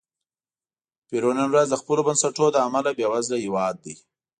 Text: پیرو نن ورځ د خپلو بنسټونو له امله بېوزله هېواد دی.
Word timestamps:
پیرو 1.07 1.31
نن 1.37 1.47
ورځ 1.51 1.67
د 1.69 1.75
خپلو 1.81 2.01
بنسټونو 2.07 2.53
له 2.55 2.59
امله 2.67 2.89
بېوزله 2.97 3.37
هېواد 3.45 3.75
دی. 3.83 3.93